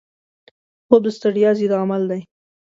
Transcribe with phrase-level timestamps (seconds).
[0.85, 2.21] خوب د ستړیا ضد عمل دی